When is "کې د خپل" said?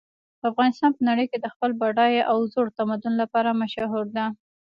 1.31-1.71